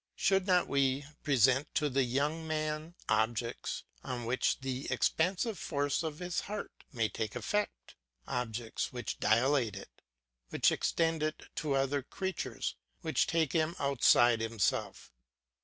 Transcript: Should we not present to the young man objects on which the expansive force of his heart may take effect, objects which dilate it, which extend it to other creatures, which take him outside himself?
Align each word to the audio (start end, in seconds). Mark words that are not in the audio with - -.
Should 0.15 0.47
we 0.67 1.01
not 1.01 1.21
present 1.21 1.75
to 1.75 1.87
the 1.87 2.01
young 2.03 2.47
man 2.47 2.95
objects 3.07 3.83
on 4.03 4.25
which 4.25 4.59
the 4.61 4.87
expansive 4.89 5.59
force 5.59 6.01
of 6.01 6.17
his 6.17 6.39
heart 6.39 6.71
may 6.91 7.07
take 7.07 7.35
effect, 7.35 7.93
objects 8.27 8.91
which 8.91 9.19
dilate 9.19 9.75
it, 9.75 10.01
which 10.49 10.71
extend 10.71 11.21
it 11.21 11.43
to 11.57 11.75
other 11.75 12.01
creatures, 12.01 12.73
which 13.01 13.27
take 13.27 13.51
him 13.53 13.75
outside 13.77 14.41
himself? 14.41 15.11